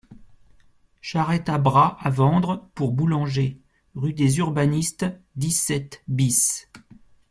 Charrette 1.01 1.47
à 1.47 1.59
bras 1.59 1.95
à 2.01 2.09
vendre 2.09 2.71
pour 2.73 2.91
boulanger, 2.91 3.61
rue 3.93 4.13
des 4.13 4.39
Urbanistes, 4.39 5.05
dix-sept 5.35 6.01
bis. 6.07 6.67